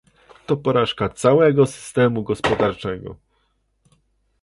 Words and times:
to 0.45 0.57
porażka 0.57 1.09
całego 1.09 1.65
systemu 1.65 2.23
gospodarczego 2.23 3.15